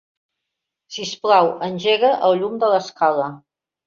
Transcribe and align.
Sisplau, 0.95 1.49
engega 1.67 2.09
el 2.31 2.39
llum 2.39 2.57
de 2.65 2.71
l'escala. 2.73 3.29